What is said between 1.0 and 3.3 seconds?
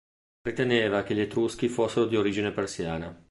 che gli etruschi fossero di origine persiana.